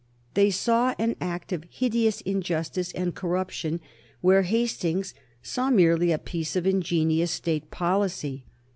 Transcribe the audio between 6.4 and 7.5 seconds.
of ingenious